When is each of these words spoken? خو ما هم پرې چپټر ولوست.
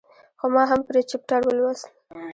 خو 0.39 0.45
ما 0.53 0.63
هم 0.71 0.79
پرې 0.87 1.01
چپټر 1.09 1.41
ولوست. 1.45 1.87